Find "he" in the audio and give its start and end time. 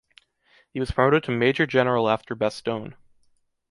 0.73-0.79